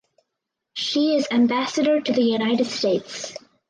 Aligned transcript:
She 0.73 1.15
is 1.15 1.27
ambassador 1.29 2.01
to 2.01 2.11
the 2.11 2.23
United 2.23 2.65
States. 2.65 3.35